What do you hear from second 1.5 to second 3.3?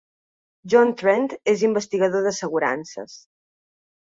és investigador d'assegurances.